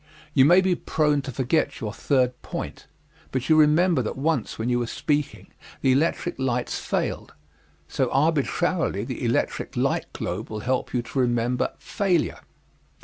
You 0.33 0.45
may 0.45 0.61
be 0.61 0.73
prone 0.73 1.21
to 1.21 1.31
forget 1.31 1.79
your 1.79 1.93
third 1.93 2.41
point, 2.41 2.87
but 3.31 3.49
you 3.49 3.55
remember 3.55 4.01
that 4.01 4.17
once 4.17 4.57
when 4.57 4.67
you 4.67 4.79
were 4.79 4.87
speaking 4.87 5.53
the 5.81 5.91
electric 5.91 6.39
lights 6.39 6.79
failed, 6.79 7.35
so 7.87 8.09
arbitrarily 8.09 9.03
the 9.03 9.23
electric 9.23 9.77
light 9.77 10.11
globe 10.11 10.49
will 10.49 10.61
help 10.61 10.91
you 10.91 11.03
to 11.03 11.19
remember 11.19 11.73
"failure." 11.77 12.39